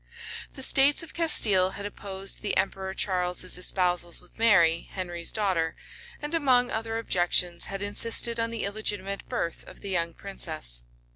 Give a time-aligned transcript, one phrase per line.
[0.53, 5.75] The states of Castile had opposed the emperor Charles's espousals with Mary, Henry's daughter;
[6.19, 10.81] and among other objections, had insisted on the illegitimate birth of the young princess.